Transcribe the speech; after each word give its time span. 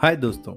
हाय 0.00 0.16
दोस्तों, 0.16 0.52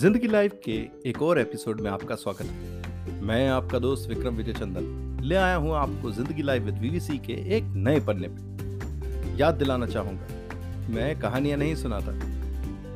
ज़िंदगी 0.00 0.28
लाइव 0.28 0.50
के 0.64 0.74
एक 1.08 1.20
और 1.22 1.38
एपिसोड 1.38 1.80
में 1.80 1.90
आपका 1.90 2.14
स्वागत 2.14 2.42
है। 2.42 3.20
मैं 3.22 3.48
आपका 3.48 3.78
दोस्त 3.78 4.08
विक्रम 4.08 4.34
विजय 4.34 4.52
चंदन 4.52 5.18
ले 5.22 5.34
आया 5.36 5.56
हूँ 5.56 5.74
आपको 5.76 6.10
ज़िंदगी 6.10 6.42
लाइव 6.42 6.64
विद 6.64 6.78
वीवीसी 6.78 7.18
के 7.18 7.32
एक 7.56 7.64
नए 7.76 8.00
पन्ने 8.00 8.28
पे। 8.28 9.36
याद 9.38 9.54
दिलाना 9.54 9.86
चाहूँगा, 9.86 10.94
मैं 10.94 11.18
कहानियाँ 11.20 11.58
नहीं 11.58 11.74
सुनाता, 11.74 12.12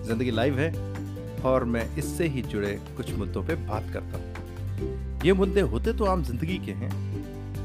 ज़िंदगी 0.03 0.31
लाइव 0.31 0.59
है 0.59 0.71
और 1.43 1.65
मैं 1.65 1.85
इससे 1.97 2.27
ही 2.27 2.43
जुड़े 2.45 2.73
कुछ 2.97 3.13
मुद्दों 3.15 3.43
पे 3.43 3.55
बात 3.67 3.93
करता 3.93 4.19
हूँ। 4.19 5.21
ये 5.25 5.33
मुद्दे 5.33 5.61
होते 5.61 5.93
तो 5.93 6.05
आम 6.05 6.23
ज़िंदगी 6.23 6.59
के 6.59 6.73
हैं, 6.75 6.91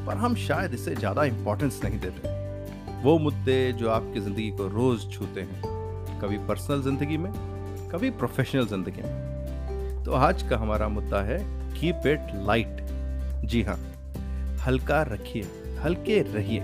पर 0.05 0.17
हम 0.17 0.35
शायद 0.47 0.73
इसे 0.73 0.95
ज़्यादा 0.95 1.23
इंपॉर्टेंस 1.25 1.79
नहीं 1.83 1.99
देते। 1.99 3.01
वो 3.03 3.17
मुद्दे 3.19 3.71
जो 3.73 3.89
आपकी 3.89 4.19
ज़िंदगी 4.19 4.49
को 4.51 4.67
रोज 4.69 5.09
छूते 5.13 5.41
हैं, 5.41 5.61
कभी 6.21 6.37
पर्सनल 6.47 6.81
ज़िंदगी 6.81 7.17
में 7.17 7.31
कभी 7.91 8.09
प्रोफेशनल 8.09 8.65
ज़िंदगी 8.67 9.01
में। 9.01 10.03
तो 10.05 10.11
आज 10.13 10.43
का 10.43 10.57
हमारा 10.57 10.87
मुद्दा 10.89 11.21
है 11.21 11.37
कीप 11.73 12.07
इट 12.07 12.27
लाइट 12.47 12.77
जी 13.45 13.61
हाँ 13.63 13.77
हल्का 14.65 15.01
रखिए, 15.03 15.43
हल्के 15.79 16.21
रहिए। 16.23 16.61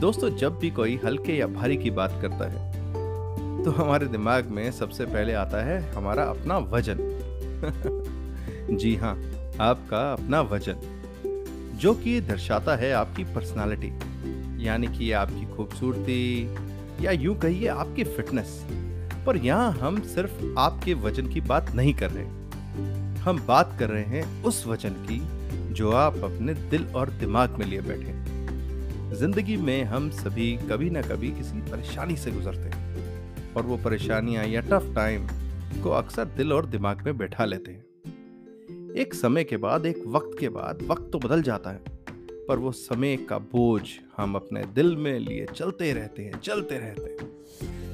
दोस्तों, 0.00 0.30
जब 0.36 0.58
भी 0.58 0.70
कोई 0.70 0.98
हल्के 1.04 1.36
या 1.36 1.46
भारी 1.46 1.76
की 1.76 1.90
बात 1.90 2.18
करता 2.22 2.48
है 2.50 3.64
तो 3.64 3.70
हमारे 3.70 4.06
दिमाग 4.06 4.46
में 4.48 4.70
सबसे 4.72 5.06
पहले 5.06 5.32
आता 5.34 5.64
है 5.64 5.80
हमारा 5.92 6.24
अपना 6.24 6.58
वज़न। 6.58 6.98
जी 8.76 8.94
हाँ 8.96 9.14
आपका 9.60 10.12
अपना 10.12 10.40
वज़न, 10.42 10.80
जो 11.74 11.94
कि 11.94 12.20
दर्शाता 12.20 12.76
है 12.76 12.92
आपकी 12.92 13.24
पर्सनालिटी 13.24 13.92
यानी 14.66 14.86
कि 14.88 15.10
आपकी 15.12 15.44
खूबसूरती, 15.56 16.54
या 17.00 17.10
यूँ 17.10 17.38
कहिए, 17.38 17.68
आपकी 17.68 18.04
फिटनेस 18.04 18.62
पर 19.26 19.36
यहाँ 19.36 19.72
हम 19.72 20.00
सिर्फ़ 20.04 20.42
आपके 20.58 20.94
वज़न 20.94 21.26
की 21.26 21.40
बात 21.40 21.70
नहीं 21.74 21.94
कर 21.94 22.10
रहे। 22.10 22.24
हम 23.20 23.44
बात 23.46 23.76
कर 23.78 23.88
रहे 23.88 24.04
हैं 24.04 24.42
उस 24.44 24.66
वज़न 24.66 24.94
की 25.08 25.20
जो 25.74 25.90
आप 25.90 26.16
अपने 26.24 26.54
दिल 26.70 26.86
और 26.86 27.10
दिमाग 27.10 27.50
में 27.50 27.66
लिए 27.66 27.80
बैठे 27.80 28.20
ज़िंदगी 29.16 29.56
में 29.56 29.84
हम 29.84 30.10
सभी 30.10 30.56
कभी 30.70 30.90
ना 30.90 31.02
कभी 31.02 31.30
किसी 31.30 31.60
परेशानी 31.70 32.16
से 32.16 32.30
गुजरते 32.30 32.68
हैं 32.68 33.54
और 33.54 33.62
वो 33.62 33.76
परेशानियाँ 33.76 34.44
या 34.44 34.60
टफ 34.60 34.92
टाइम 34.94 35.26
को 35.82 35.90
अक्सर 35.90 36.24
दिल 36.24 36.52
और 36.52 36.66
दिमाग 36.66 37.02
में 37.02 37.18
बैठा 37.18 37.44
लेते 37.44 37.72
हैं। 37.72 38.94
एक 38.96 39.14
समय 39.14 39.44
के 39.44 39.56
बाद, 39.56 39.86
एक 39.86 40.02
वक्त 40.06 40.36
के 40.40 40.48
बाद, 40.48 40.82
वक्त 40.82 41.08
तो 41.12 41.18
बदल 41.18 41.42
जाता 41.42 41.70
है, 41.70 41.80
पर 42.48 42.58
वो 42.58 42.72
समय 42.72 43.16
का 43.28 43.38
बोझ 43.38 43.82
हम 44.16 44.34
अपने 44.34 44.64
दिल 44.74 44.96
में 44.96 45.18
लिए 45.18 45.46
चलते 45.54 45.92
रहते 45.92 46.22
हैं, 46.22 46.40
चलते 46.40 46.78
रहते 46.78 47.02
हैं। 47.02 47.31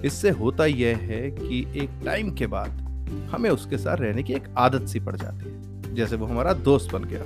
इससे 0.04 0.30
होता 0.30 0.66
यह 0.66 0.96
है 1.02 1.30
कि 1.30 1.60
एक 1.76 1.90
टाइम 2.04 2.30
के 2.34 2.46
बाद 2.46 2.86
हमें 3.32 3.48
उसके 3.50 3.78
साथ 3.78 3.96
रहने 3.96 4.22
की 4.22 4.32
एक 4.32 4.48
आदत 4.58 4.86
सी 4.88 5.00
पड़ 5.00 5.16
जाती 5.16 5.44
है, 5.44 5.94
जैसे 5.94 6.16
वो 6.16 6.26
हमारा 6.26 6.52
दोस्त 6.52 6.92
बन 6.92 7.04
गया। 7.04 7.22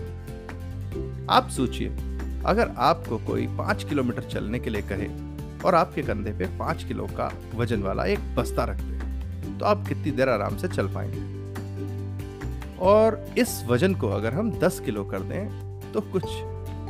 आप 1.31 1.49
सोचिए, 1.49 1.89
अगर 2.47 2.71
आपको 2.81 3.19
कोई 3.19 3.47
पाँच 3.59 3.85
किलोमीटर 3.85 4.23
चलने 4.23 4.59
के 4.59 4.71
लिए 4.71 4.83
कहे 4.83 5.09
और 5.65 5.75
आपके 5.75 6.03
कंधे 6.03 6.33
पे 6.33 6.47
पाँच 6.59 6.85
किलो 6.85 7.07
का 7.17 7.31
वज़न 7.55 7.83
वाला 7.83 8.05
एक 8.05 8.35
बस्ता 8.37 8.65
रख 8.65 8.81
दे 8.81 9.59
तो 9.59 9.65
आप 9.65 9.87
कितनी 9.89 10.11
देर 10.11 10.29
आराम 10.29 10.57
से 10.57 10.69
चल 10.69 10.89
पाएँगे। 10.89 11.21
और 12.83 13.25
इस 13.39 13.63
वज़न 13.69 13.95
को 13.95 14.09
अगर 14.09 14.35
हम 14.35 14.51
दस 14.59 14.81
किलो 14.81 15.05
कर 15.05 15.21
दें 15.23 15.93
तो 15.93 16.01
कुछ 16.13 16.25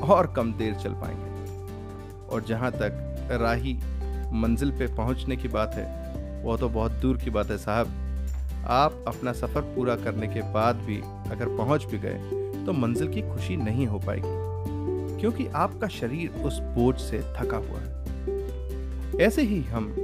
और 0.02 0.32
कम 0.36 0.52
देर 0.52 0.74
चल 0.74 0.92
पाएँगे। 0.94 1.30
और 2.26 2.44
जहाँ 2.44 2.70
तक 2.72 3.28
राही 3.42 3.72
मंजिल 4.34 4.70
पे 4.70 4.86
पहुँचने 4.94 5.36
की 5.36 5.48
बात 5.48 5.74
है। 5.74 6.42
वो 6.44 6.56
तो 6.56 6.68
बहुत 6.68 6.92
दूर 6.92 7.18
की 7.18 7.30
बात 7.30 7.50
है, 7.50 7.58
साहब। 7.58 8.00
आप 8.70 9.04
अपना 9.08 9.32
सफ़र 9.32 9.60
पूरा 9.74 9.96
करने 9.96 10.26
के 10.26 10.40
बाद 10.52 10.76
भी 10.76 10.96
अगर 11.32 11.56
पहुँच 11.56 11.84
भी 11.84 11.98
गए 11.98 12.40
तो 12.66 12.72
मंजिल 12.72 13.08
की 13.08 13.22
खुशी 13.22 13.56
नहीं 13.56 13.86
हो 13.86 13.98
पाएगी, 13.98 15.20
क्योंकि 15.20 15.46
आपका 15.46 15.88
शरीर 15.90 16.42
उस 16.42 16.58
बोझ 16.76 16.94
से 17.00 17.20
थका 17.36 17.56
हुआ 17.58 17.80
है। 17.80 19.20
ऐसे 19.20 19.42
ही 19.42 19.60
हम 19.62 19.94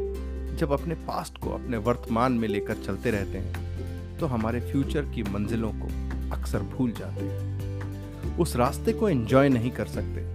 जब 0.59 0.72
अपने 0.72 0.95
पास्ट 1.06 1.39
को 1.39 1.50
अपने 1.50 1.77
वर्तमान 1.78 2.33
में 2.33 2.49
लेकर 2.49 2.83
चलते 2.87 3.10
रहते 3.10 3.39
हैं 3.39 4.19
तो 4.19 4.27
हमारे 4.27 4.60
फ्यूचर 4.62 5.03
की 5.05 5.22
मंजिलों 5.25 5.72
को 5.75 5.89
अक्सर 6.37 6.62
भूल 6.71 6.93
जाते 6.99 7.25
हैं। 7.25 8.37
उस 8.39 8.56
रास्ते 8.56 8.93
को 8.93 9.09
एंजॉय 9.09 9.49
नहीं 9.49 9.71
कर 9.71 9.87
सकते। 9.87 10.28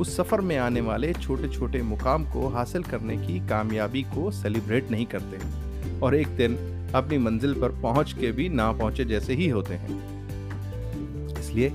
उस 0.00 0.16
सफ़र 0.16 0.40
में 0.40 0.56
आने 0.56 0.80
वाले 0.80 1.12
छोटे 1.12 1.48
छोटे 1.48 1.82
मुकाम 1.82 2.24
को 2.24 2.48
हासिल 2.48 2.82
करने 2.82 3.16
की 3.16 3.38
कामयाबी 3.48 4.02
को 4.02 4.30
सेलिब्रेट 4.30 4.90
नहीं 4.90 5.06
करते 5.06 6.00
और 6.00 6.14
एक 6.14 6.28
दिन 6.28 6.56
अपनी 6.94 7.18
मंजिल 7.18 7.54
पर 7.60 7.80
पहुँच 7.82 8.12
के 8.12 8.32
भी 8.32 8.48
ना 8.48 8.70
पहुँचे 8.72 9.04
जैसे 9.04 9.34
ही 9.34 9.48
होते 9.48 9.74
हैं। 9.74 11.38
इसलिए 11.40 11.70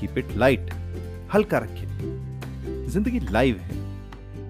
कीप 0.00 0.18
इट 0.18 0.36
लाइट 0.36 0.70
हल्का 1.34 1.58
रखिए 1.58 2.86
ज़िंदगी 2.88 3.20
लाइव 3.20 3.56
है। 3.56 3.80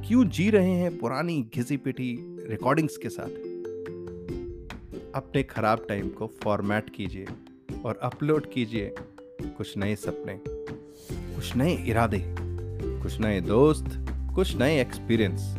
क्यों 0.08 0.24
जी 0.24 0.50
रहे 0.50 0.70
हैं 0.70 0.98
पुरानी 0.98 1.40
घिसी 1.54 1.76
पिटी 1.76 2.16
रिकॉर्डिंग्स 2.50 2.96
के 2.96 3.08
साथ? 3.08 3.40
अपने 5.14 5.42
खराब 5.42 5.84
टाइम 5.88 6.08
को 6.08 6.30
फॉर्मेट 6.42 6.90
कीजिए 6.90 7.26
और 7.84 7.98
अपलोड 8.02 8.46
कीजिए 8.52 8.94
कुछ 8.98 9.76
नए 9.76 9.94
सपने, 9.96 10.38
कुछ 11.36 11.56
नए 11.56 11.74
इरादे। 11.88 12.18
कुछ 13.02 13.20
नए 13.20 13.40
दोस्त, 13.40 13.84
कुछ 14.34 14.56
नए 14.56 14.80
एक्सपीरियंस 14.80 15.54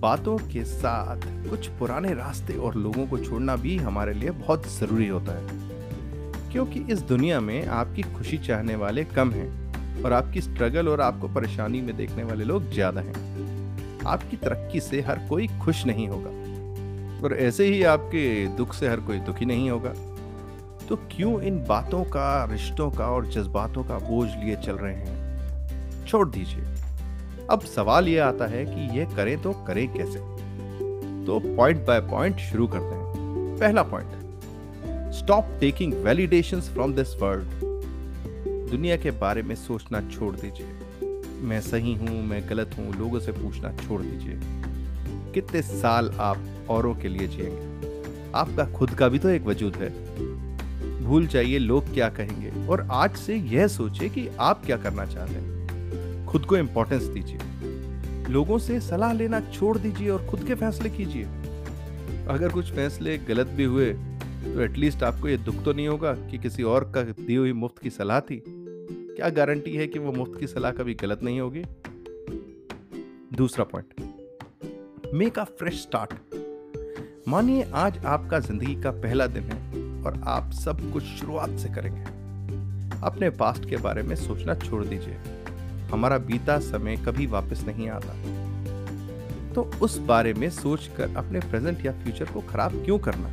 बातों 0.00 0.36
के 0.52 0.64
साथ 0.64 1.26
कुछ 1.50 1.66
पुराने 1.68 2.14
रास्ते 2.14 2.52
और 2.56 2.74
लोगों 2.74 3.06
को 3.06 3.18
छोड़ना 3.18 3.56
भी 3.56 3.76
हमारे 3.76 4.14
लिए 4.14 4.30
बहुत 4.30 4.66
ज़रूरी 4.68 5.08
होता 5.08 5.32
है। 5.32 6.50
क्योंकि 6.52 6.80
इस 6.92 7.02
दुनिया 7.02 7.40
में 7.40 7.66
आपकी 7.66 8.02
खुशी 8.02 8.38
चाहने 8.38 8.76
वाले 8.76 9.04
कम 9.04 9.30
हैं 9.30 10.02
और 10.04 10.12
आपकी 10.12 10.40
स्ट्रगल 10.40 10.88
और 10.88 11.00
आपको 11.00 11.28
परेशानी 11.28 11.80
में 11.80 11.96
देखने 11.96 12.24
वाले 12.24 12.44
लोग 12.44 12.70
ज़्यादा 12.70 13.00
हैं। 13.00 14.00
आपकी 14.06 14.36
तरक्की 14.36 14.80
से 14.80 15.00
हर 15.00 15.26
कोई 15.28 15.46
खुश 15.62 15.86
नहीं 15.86 16.08
होगा 16.08 16.30
और 17.24 17.36
ऐसे 17.38 17.64
ही 17.64 17.82
आपके 17.84 18.46
दुख 18.56 18.74
से 18.74 18.88
हर 18.88 19.00
कोई 19.00 19.18
दुखी 19.20 19.44
नहीं 19.44 19.70
होगा। 19.70 19.92
तो 20.88 20.96
क्यों 21.10 21.40
इन 21.42 21.64
बातों 21.64 22.04
का, 22.04 22.44
रिश्तों 22.44 22.90
का 22.90 23.06
और 23.06 23.26
जज्बातों 23.26 23.84
का 23.84 23.98
बोझ 23.98 24.28
लिए 24.28 24.56
चल 24.56 24.72
रहे 24.72 24.94
हैं? 24.94 25.21
छोड़ 26.08 26.28
दीजिए। 26.28 26.64
अब 27.50 27.60
सवाल 27.60 28.08
यह 28.08 28.26
आता 28.26 28.46
है 28.46 28.64
कि 28.64 28.98
यह 28.98 29.14
करें 29.16 29.42
तो 29.42 29.52
करें 29.52 29.88
कैसे? 29.92 30.18
तो 31.26 31.56
पॉइंट 31.56 31.86
बाय 31.86 32.00
पॉइंट 32.00 32.36
शुरू 32.36 32.66
करते 32.66 32.94
हैं। 32.94 33.02
पहला 33.60 33.82
point 33.82 34.08
stop 35.14 35.56
taking 35.60 35.94
validation 35.94 36.60
from 36.60 36.94
this 36.94 37.14
world 37.16 37.48
दुनिया 38.70 38.96
के 38.96 39.10
बारे 39.10 39.42
में 39.42 39.54
सोचना 39.54 40.00
छोड़ 40.10 40.36
दीजिए। 40.36 40.66
मैं 41.42 41.60
सही 41.60 41.94
हूँ, 41.94 42.22
मैं 42.22 42.50
गलत 42.50 42.70
हूँ, 42.78 42.98
लोगों 42.98 43.20
से 43.20 43.32
पूछना 43.32 43.72
छोड़ 43.72 44.02
दीजिए। 44.02 44.38
कितने 45.32 45.62
साल 45.62 46.10
आप 46.20 46.38
औरों 46.68 46.94
के 46.94 47.08
लिए 47.08 47.28
जिएँगे? 47.28 47.72
आपका 48.34 48.64
खुद 48.72 48.90
का 48.90 49.08
भी 49.08 49.18
तो 49.18 49.28
एक 49.28 49.42
वजूद 49.42 49.76
है। 49.76 49.90
भूल 51.04 51.26
जाइए 51.26 51.58
लोग 51.58 51.94
क्या 51.94 52.08
कहेंगे, 52.08 52.66
और 52.66 52.88
आज 52.90 53.16
से 53.16 53.36
यह 53.36 53.66
सोचे 53.66 54.08
कि 54.08 54.28
आप 54.40 54.66
क्या 54.66 54.76
करना 54.76 55.06
चाहते 55.06 55.32
हैं। 55.32 55.51
खुद 56.32 56.44
को 56.44 56.56
इंपॉर्टेंस 56.56 57.02
दीजिए। 57.04 58.30
लोगों 58.32 58.58
से 58.58 58.80
सलाह 58.80 59.12
लेना 59.12 59.40
छोड़ 59.50 59.76
दीजिए 59.78 60.08
और 60.08 60.26
खुद 60.26 60.44
के 60.44 60.54
फैसले 60.54 60.90
कीजिए। 60.90 61.24
अगर 62.28 62.48
कुछ 62.48 62.72
फैसले 62.72 63.16
गलत 63.20 63.46
भी 63.48 63.64
हुए 63.64 63.92
तो 64.44 64.60
एटलीस्ट 64.62 65.02
आपको 65.02 65.28
ये 65.28 65.36
दुख 65.38 65.62
तो 65.64 65.72
नहीं 65.72 65.88
होगा 65.88 66.12
कि 66.30 66.38
किसी 66.38 66.62
और 66.62 66.84
का 66.94 67.02
दी 67.02 67.34
हुई 67.34 67.52
मुफ़्त 67.54 67.78
की 67.78 67.90
सलाह 67.90 68.20
थी। 68.20 68.42
क्या 68.46 69.28
गारंटी 69.30 69.74
है 69.76 69.86
कि 69.86 69.98
वो 69.98 70.12
मुफ़्त 70.12 70.38
की 70.40 70.46
सलाह 70.46 70.72
कभी 70.72 70.94
गलत 70.94 71.22
नहीं 71.22 71.40
होगी? 71.40 71.62
दूसरा 73.36 73.64
point 73.64 75.12
make 75.14 75.38
a 75.38 75.44
fresh 75.58 75.80
start 75.82 76.14
मानिए 77.28 77.62
आज 77.74 78.04
आपका 78.06 78.38
ज़िंदगी 78.40 78.74
का 78.82 78.90
पहला 79.02 79.26
दिन 79.26 79.44
है 79.44 80.02
और 80.04 80.20
आप 80.28 80.50
सब 80.54 80.90
कुछ 80.92 81.02
शुरुआत 81.02 81.58
से 81.58 81.68
करेंगे। 81.74 82.02
अपने 83.06 83.30
पास्ट 83.36 83.68
के 83.70 83.76
बारे 83.78 84.02
में 84.02 84.16
सोचना 84.16 84.54
छोड़ 84.58 84.84
दीजिए। 84.84 85.16
हमारा 85.92 86.18
बीता 86.18 86.58
समय 86.58 86.96
कभी 86.96 87.26
वापस 87.26 87.64
नहीं 87.66 87.88
आता। 87.88 88.14
तो 89.54 89.70
उस 89.82 89.98
बारे 89.98 90.34
में 90.34 90.50
सोचकर 90.50 91.16
अपने 91.16 91.40
प्रेजेंट 91.40 91.86
या 91.86 91.92
फ्यूचर 91.92 92.24
को 92.24 92.40
खराब 92.40 92.84
क्यों 92.84 92.98
करना? 92.98 93.28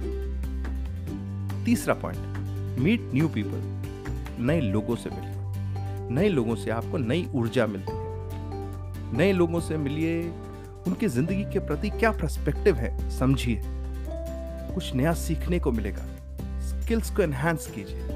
तीसरा 1.65 1.94
पॉइंट 1.94 2.79
मीट 2.79 3.11
न्यू 3.13 3.27
पीपल 3.27 4.44
नए 4.44 4.61
लोगों 4.61 4.95
से 4.95 5.09
मिलिए 5.09 5.38
नए 6.11 6.29
लोगों 6.29 6.56
से 6.56 6.71
आपको 6.71 6.97
नई 6.97 7.27
ऊर्जा 7.33 7.67
मिलती 7.67 7.91
है। 7.91 9.17
नए 9.17 9.31
लोगों 9.33 9.59
से 9.59 9.77
मिलिए, 9.77 10.21
उनकी 10.88 11.07
ज़िंदगी 11.07 11.44
के 11.44 11.59
प्रति 11.59 11.89
क्या 11.89 12.11
प्रस्पेक्टिव 12.11 12.75
है, 12.75 13.09
समझिए। 13.11 13.61
कुछ 14.73 14.95
नया 14.95 15.13
सीखने 15.13 15.59
को 15.59 15.71
मिलेगा। 15.71 16.06
स्किल्स 16.61 17.09
को 17.09 17.21
एनहांस 17.21 17.67
कीजिए। 17.67 18.07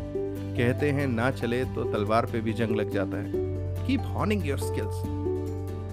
कहते 0.58 0.92
हैं, 0.92 1.08
ना 1.08 1.32
चले 1.32 1.66
तो 1.66 1.84
तलवार 1.84 2.26
पे 2.26 2.42
भी 2.42 2.54
जंग 2.54 2.76
लग 2.76 2.92
जाता 2.92 3.18
है। 3.18 3.53
कीप 3.88 4.02
हॉर्निंग 4.06 4.46
योर 4.48 4.60
स्किल्स 4.60 5.02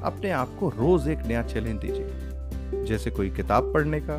अपने 0.02 0.30
आप 0.30 0.56
को 0.60 0.68
रोज 0.68 1.08
एक 1.08 1.18
नया 1.18 1.42
चैलेंज 1.42 1.80
दीजिए। 1.80 2.84
जैसे 2.84 3.10
कोई 3.10 3.30
किताब 3.30 3.72
पढ़ने 3.74 4.00
का 4.00 4.18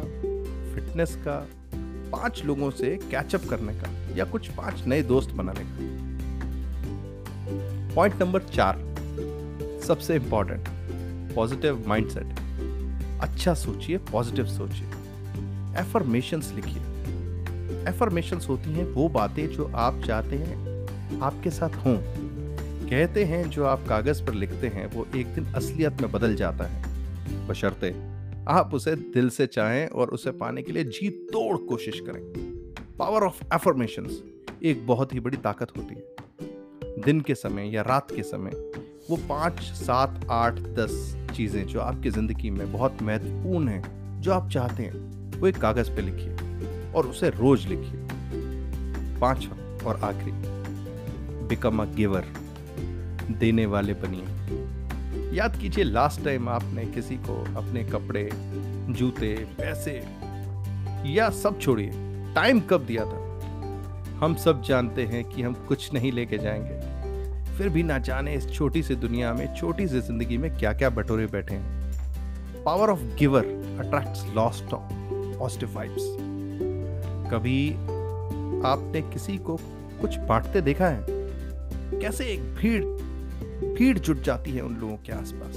फिटनेस 0.75 1.15
का, 1.15 1.47
पाँच 2.11 2.43
लोगों 2.45 2.71
से 2.71 2.99
कैचअप 3.11 3.41
करने 3.49 3.73
का, 3.73 4.15
या 4.15 4.25
कुछ 4.25 4.49
पाँच 4.49 4.83
नए 4.87 5.01
दोस्त 5.03 5.31
बनाने 5.31 5.63
का। 5.63 5.89
पॉइंट 7.95 8.21
नंबर 8.21 8.41
चार, 8.43 8.79
सबसे 9.87 10.15
इंपॉर्टेंट 10.15 10.67
पॉजिटिव 11.35 11.83
माइंडसेट 11.87 12.39
अच्छा 13.21 13.53
सोचिए 13.53 13.97
पॉजिटिव 13.97 14.45
सोचिए। 14.45 14.87
एफर्मेशंस 15.81 16.51
लिखिए। 16.55 16.81
एफर्मेशंस 17.89 18.47
होती 18.49 18.73
हैं 18.73 18.85
वो 18.85 19.09
बातें 19.09 19.47
जो 19.47 19.71
आप 19.75 20.01
चाहते 20.05 20.35
हैं 20.35 21.19
आपके 21.21 21.49
साथ 21.49 21.69
हों। 21.69 21.95
कहते 22.91 23.23
हैं, 23.23 23.49
जो 23.49 23.65
आप 23.65 23.85
कागज़ 23.89 24.23
पर 24.23 24.33
लिखते 24.33 24.67
हैं, 24.67 24.85
वो 24.85 25.07
एक 25.15 25.27
दिन 25.27 25.45
असलियत 25.45 26.01
में 26.01 26.11
बदल 26.11 26.35
जाता 26.35 26.63
है। 26.63 27.47
बशर्ते, 27.47 27.89
आप 28.47 28.73
उसे 28.73 28.95
दिल 28.95 29.29
से 29.29 29.47
चाहें 29.47 29.87
और 29.87 30.09
उसे 30.09 30.31
पाने 30.31 30.61
के 30.61 30.71
लिए 30.71 30.83
जी 30.83 31.09
तोड़ 31.09 31.57
कोशिश 31.57 31.99
करें। 31.99 32.21
पावर 32.97 33.23
ऑफ़ 33.23 33.43
एफर्मेशंस 33.55 34.23
एक 34.63 34.87
बहुत 34.87 35.13
ही 35.13 35.19
बड़ी 35.19 35.37
ताकत 35.37 35.67
होती 35.77 35.95
है। 35.95 37.01
दिन 37.01 37.21
के 37.21 37.35
समय 37.35 37.75
या 37.75 37.81
रात 37.81 38.11
के 38.15 38.23
समय, 38.23 38.51
वो 39.09 39.17
पाँच, 39.17 39.59
सात, 39.59 40.27
आठ, 40.31 40.53
दस 40.53 41.17
चीज़ें 41.35 41.67
जो 41.67 41.79
आपकी 41.79 42.09
ज़िंदगी 42.09 42.49
में 42.49 42.71
बहुत 42.73 43.01
महत्वपूर्ण 43.01 43.67
हैं, 43.67 44.21
जो 44.21 44.31
आप 44.31 44.49
चाहते 44.49 44.83
हैं, 44.83 45.39
वो 45.39 45.47
एक 45.47 45.57
कागज़ 45.57 45.91
पे 45.91 46.01
लिखिए 46.01 46.35
और 46.91 47.07
उसे 47.07 47.29
रोज 47.29 47.67
लिखिए। 47.67 48.07
पांचवा 49.19 49.87
और 49.89 49.99
आखिरी 50.03 50.31
बिकम 51.47 51.81
अ 51.81 51.85
गिवर 51.85 52.40
देने 53.33 53.65
वाले 53.65 53.93
बनिए 53.93 54.23
याद 55.37 55.55
कीजिए 55.55 55.83
लास्ट 55.83 56.23
टाइम 56.25 56.49
आपने 56.49 56.85
किसी 56.85 57.15
को 57.15 57.41
अपने 57.57 57.83
कपड़े, 57.83 58.29
जूते, 58.93 59.47
पैसे 59.57 60.03
या 61.13 61.29
सब 61.29 61.59
छोड़िए। 61.59 61.91
टाइम 62.35 62.59
कब 62.59 62.85
दिया 62.85 63.05
था? 63.05 63.31
हम 64.19 64.35
सब 64.35 64.63
जानते 64.63 65.05
हैं 65.05 65.23
कि 65.25 65.41
हम 65.41 65.53
कुछ 65.53 65.93
नहीं 65.93 66.11
लेके 66.11 66.37
जाएँगे। 66.37 66.91
फिर 67.57 67.69
भी 67.69 67.83
ना 67.83 67.97
जाने 67.97 68.33
इस 68.33 68.51
छोटी 68.51 68.83
सी 68.83 68.95
दुनिया 68.95 69.33
में, 69.33 69.55
छोटी 69.55 69.87
सी 69.87 70.01
ज़िंदगी 70.01 70.37
में 70.37 70.57
क्या 70.57 70.73
क्या 70.73 70.89
बटोरे 70.89 71.25
बैठे 71.25 71.55
हैं। 71.55 71.91
पावर 72.63 72.89
ऑफ़ 72.89 73.01
गिवर 73.01 73.45
अट्रैक्ट्स 73.79 74.25
लॉस्ट 74.35 74.73
ऑफ़ 74.73 74.93
पॉजिटिव 75.39 75.75
वाइब्स 75.75 76.17
कभी 77.31 77.73
आपने 78.65 79.01
किसी 79.01 79.37
को 79.37 79.59
कुछ 80.01 80.17
बांटते 80.17 80.61
देखा 80.61 80.87
है? 80.87 81.05
कैसे 81.99 82.25
एक 82.25 82.41
भीड़ 82.41 82.83
भीड़ 83.81 83.99
जुट 83.99 84.21
जाती 84.21 84.51
है 84.51 84.61
उन 84.61 84.75
लोगों 84.75 84.95
के 84.97 85.11
आसपास। 85.13 85.55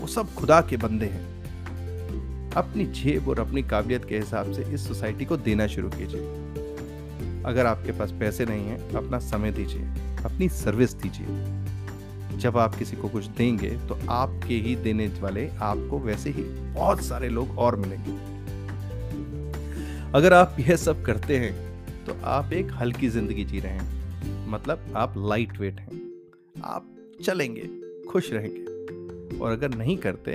वो 0.00 0.06
सब 0.06 0.32
खुदा 0.34 0.60
के 0.60 0.76
बंदे 0.76 1.06
हैं। 1.06 2.52
अपनी 2.52 2.84
जेब 2.94 3.28
और 3.28 3.40
अपनी 3.40 3.62
काबिलियत 3.62 4.04
के 4.04 4.18
हिसाब 4.18 4.52
से 4.52 4.62
इस 4.74 4.86
सोसाइटी 4.88 5.24
को 5.24 5.36
देना 5.38 5.66
शुरू 5.66 5.90
कीजिए। 5.90 7.42
अगर 7.46 7.66
आपके 7.66 7.92
पास 7.92 8.12
पैसे 8.20 8.44
नहीं 8.44 8.66
है, 8.66 8.96
अपना 8.96 9.18
समय 9.18 9.52
दीजिए, 9.52 9.82
अपनी 10.24 10.48
सर्विस 10.48 10.94
दीजिए। 10.94 12.38
जब 12.38 12.58
आप 12.58 12.74
किसी 12.74 12.96
को 12.96 13.08
कुछ 13.08 13.26
देंगे 13.36 13.70
तो 13.88 13.98
आपके 14.10 14.54
ही 14.56 14.74
देने 14.78 15.06
वाले 15.20 15.48
आपको 15.62 15.98
वैसे 16.00 16.30
ही 16.30 16.42
बहुत 16.74 17.04
सारे 17.04 17.28
लोग 17.28 17.58
और 17.58 17.76
मिलेंगे। 17.76 18.18
अगर 20.14 20.32
आप 20.32 20.56
यह 20.60 20.76
सब 20.78 21.04
करते 21.04 21.38
हैं 21.38 21.54
तो 22.06 22.20
आप 22.28 22.52
एक 22.52 22.72
हल्की 22.72 23.08
ज़िंदगी 23.08 23.44
जी 23.44 23.60
रहे 23.60 23.72
हैं। 23.72 24.46
मतलब 24.48 24.92
आप 24.96 25.14
लाइट 25.18 25.58
वेट 25.60 25.80
हैं। 25.80 26.06
आप 26.66 26.94
चलेंगे, 27.18 27.68
खुश 28.10 28.32
रहेंगे। 28.32 29.38
और 29.38 29.52
अगर 29.52 29.74
नहीं 29.74 29.96
करते 29.96 30.32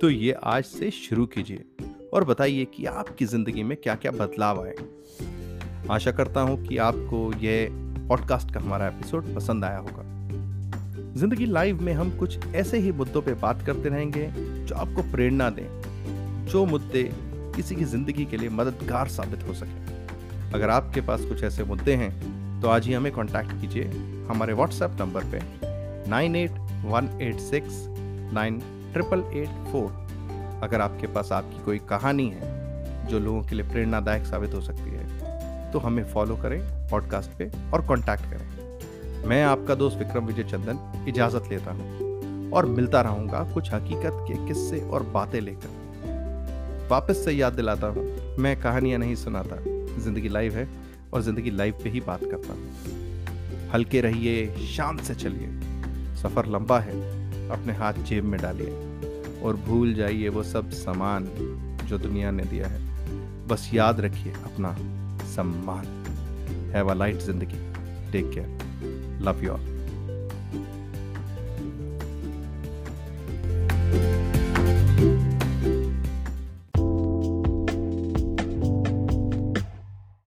तो 0.00 0.10
ये 0.10 0.32
आज 0.44 0.64
से 0.64 0.90
शुरू 0.90 1.26
कीजिए। 1.26 1.64
और 2.12 2.24
बताइए 2.24 2.64
कि 2.64 2.84
आपकी 2.86 3.24
ज़िंदगी 3.24 3.62
में 3.62 3.76
क्या 3.76 3.94
क्या 3.94 4.10
बदलाव 4.12 4.62
आए। 4.64 4.74
आशा 5.90 6.10
करता 6.12 6.40
हूँ 6.40 6.66
कि 6.66 6.76
आपको 6.78 7.32
यह 7.34 7.68
पॉडकास्ट 8.08 8.52
का 8.54 8.60
हमारा 8.60 8.86
एपिसोड 8.88 9.34
पसंद 9.34 9.64
आया 9.64 9.78
होगा। 9.78 10.02
ज़िंदगी 11.14 11.46
लाइव 11.46 11.82
में 11.82 11.92
हम 11.92 12.16
कुछ 12.18 12.38
ऐसे 12.46 12.78
ही 12.78 12.92
मुद्दों 12.92 13.22
पे 13.22 13.34
बात 13.34 13.62
करते 13.66 13.88
रहेंगे, 13.88 14.26
जो 14.66 14.74
आपको 14.74 15.02
प्रेरणा 15.12 15.48
दें, 15.50 16.46
जो 16.46 16.64
मुद्दे 16.66 17.02
किसी 17.56 17.76
की 17.76 17.84
ज़िंदगी 17.84 18.24
के 18.24 18.36
लिए 18.36 18.48
मददगार 18.48 19.08
साबित 19.08 19.46
हो 19.48 19.54
सके। 19.54 20.52
अगर 20.52 20.70
आपके 20.70 21.00
पास 21.00 21.24
कुछ 21.24 21.42
ऐसे 21.44 21.64
मुद्दे 21.64 21.94
हैं 21.94 22.60
तो 22.60 22.68
आज 22.68 22.86
ही 22.86 22.92
हमें 22.92 23.12
कांटेक्ट 23.12 23.60
कीजिए। 23.60 23.84
हमारे 24.28 24.52
व्हाट्सएप 24.52 24.96
नंबर 25.00 25.24
पे 25.24 25.38
nine 26.08 26.36
eight 26.36 26.58
one 26.84 27.08
eight 27.22 27.38
six 27.40 27.84
nine 28.34 28.58
triple 28.92 29.24
eight 29.34 29.48
four. 29.70 30.60
अगर 30.62 30.80
आपके 30.80 31.06
पास 31.06 31.32
आपकी 31.32 31.64
कोई 31.64 31.78
कहानी 31.88 32.28
है, 32.30 32.54
जो 33.08 33.18
लोगों 33.18 33.42
के 33.42 33.54
लिए 33.54 33.68
प्रेरणादायक 33.70 34.26
साबित 34.26 34.54
हो 34.54 34.60
सकती 34.60 34.90
है 34.90 35.70
तो 35.72 35.78
हमें 35.78 36.04
फॉलो 36.12 36.36
करें 36.36 36.60
पॉडकास्ट 36.90 37.30
पे 37.38 37.50
और 37.72 37.86
कांटेक्ट 37.88 38.24
करें। 38.24 39.24
मैं 39.28 39.42
आपका 39.44 39.74
दोस्त 39.74 39.98
विक्रम 39.98 40.26
विजय 40.26 40.44
चंदन 40.44 41.04
इजाज़त 41.08 41.48
लेता 41.50 41.72
हूँ 41.72 42.50
और 42.52 42.66
मिलता 42.66 43.00
रहूँगा 43.00 43.42
कुछ 43.54 43.72
हकीकत 43.74 44.24
के 44.28 44.46
किस्से 44.46 44.80
और 44.80 45.02
बातें 45.14 45.40
लेकर। 45.40 46.88
वापस 46.90 47.24
से 47.24 47.32
याद 47.32 47.52
दिलाता 47.52 47.86
हूँ, 47.86 48.04
मैं 48.38 48.56
कहानियाँ 48.62 48.98
नहीं 48.98 49.14
सुनाता, 49.16 49.56
ज़िंदगी 50.02 50.28
लाइव 50.28 50.56
है 50.56 50.68
और 51.12 51.22
ज़िंदगी 51.22 51.50
लाइव 51.50 51.78
पे 51.84 51.90
ही 51.90 52.00
बात 52.00 52.20
करता 52.22 52.52
हूँ। 52.52 53.70
हल्के 53.72 54.00
रहिए, 54.00 54.46
शांत 54.66 55.00
से 55.00 55.14
चलिए। 55.14 55.65
सफ़र 56.26 56.46
लंबा 56.46 56.78
है, 56.80 56.94
अपने 57.50 57.72
हाथ 57.72 57.94
जेब 58.04 58.24
में 58.24 58.40
डालिए 58.40 59.40
और 59.42 59.56
भूल 59.66 59.94
जाइए 59.94 60.28
वो 60.28 60.42
सब 60.42 60.70
सामान 60.72 61.26
जो 61.88 61.98
दुनिया 61.98 62.30
ने 62.30 62.44
दिया 62.44 62.68
है। 62.68 62.80
बस 63.48 63.70
याद 63.74 64.00
रखिए 64.00 64.32
अपना 64.44 64.74
सम्मान। 65.34 65.86
हैव 66.74 66.90
अ 66.90 66.94
लाइट 66.94 67.18
ज़िंदगी। 67.20 67.58
Take 68.12 68.30
care 68.34 69.20
love 69.22 69.44
you 69.44 69.50
all 69.50 69.75